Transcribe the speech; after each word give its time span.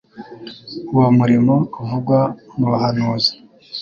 Uwo 0.93 1.07
murimo 1.17 1.55
uvugwa 1.81 2.19
mu 2.57 2.65
buhanuzi. 2.71 3.31